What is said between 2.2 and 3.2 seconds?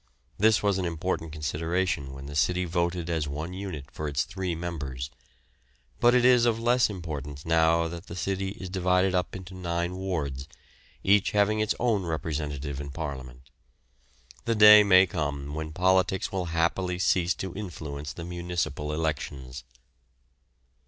the city voted